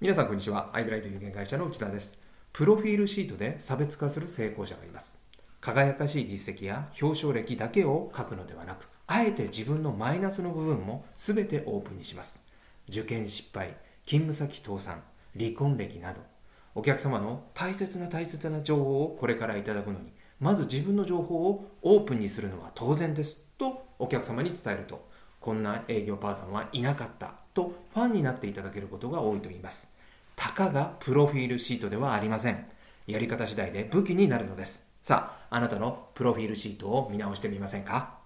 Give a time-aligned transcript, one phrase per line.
[0.00, 0.70] 皆さんこんにちは。
[0.74, 2.20] アイブライト有限会社の内田です。
[2.52, 5.18] プロフィールシートで差別化する成功者がいます。
[5.60, 12.40] 輝かしい実績や表彰歴だけを書くのではなく、あえて自分のマイナスの部分も全てオープンにします。
[12.88, 13.76] 受験失敗、
[14.06, 15.02] 勤務先倒産、
[15.36, 16.20] 離婚歴など、
[16.76, 25.08] お客様の大切な大切な情報をこれからいただくのに、まず自分の情報をオープンにするのは当然ですとお客様に伝えると、
[25.40, 29.90] こんな営業パーソンはいなかったとファンになっていただけることが多いと言います。
[30.36, 32.64] たかがプロフィールシートではありません。
[33.08, 34.86] やり方次第で武器になるのです。
[35.02, 38.18] さあ、あなたのプロフィールシートを見直してみませんか？